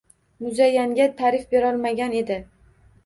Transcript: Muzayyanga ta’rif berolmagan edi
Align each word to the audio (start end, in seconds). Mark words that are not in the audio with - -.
Muzayyanga 0.45 1.07
ta’rif 1.19 1.45
berolmagan 1.53 2.17
edi 2.23 2.43